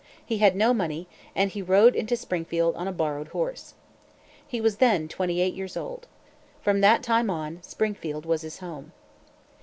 [0.25, 3.75] He had no money, and he rode into Springfield on a borrowed horse.
[4.47, 6.07] He was then twenty eight years old.
[6.59, 8.93] From that time on, Springfield was his home.